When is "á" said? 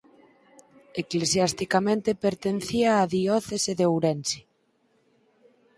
3.01-3.03